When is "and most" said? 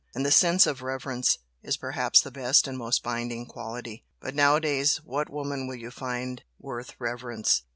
2.67-3.03